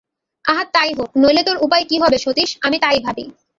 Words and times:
আহা 0.45 0.63
তাই 0.73 0.91
হোক, 0.97 1.09
নইলে 1.17 1.41
তোর 1.43 1.57
উপায় 1.61 1.85
কী 1.89 1.95
হবে 2.03 2.17
সতীশ, 2.17 2.49
আমি 2.61 2.77
তাই 2.79 2.99
ভাবি। 3.05 3.25